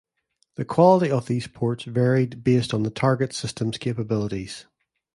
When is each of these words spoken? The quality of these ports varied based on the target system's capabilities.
The 0.55 0.65
quality 0.65 1.11
of 1.11 1.27
these 1.27 1.45
ports 1.45 1.83
varied 1.83 2.43
based 2.43 2.73
on 2.73 2.81
the 2.81 2.89
target 2.89 3.33
system's 3.33 3.77
capabilities. 3.77 4.65